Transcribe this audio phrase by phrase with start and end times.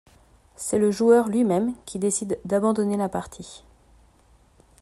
[0.55, 3.63] C'est le joueur lui-même qui décide d'abandonner la partie.